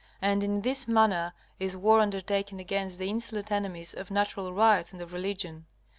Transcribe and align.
And 0.19 0.43
in 0.43 0.61
this 0.61 0.87
manner 0.87 1.31
is 1.59 1.77
war 1.77 1.99
undertaken 1.99 2.59
against 2.59 2.97
the 2.97 3.07
insolent 3.07 3.51
enemies 3.51 3.93
of 3.93 4.09
natural 4.09 4.51
rights 4.51 4.91
and 4.93 4.99
of 4.99 5.13
religion. 5.13 5.67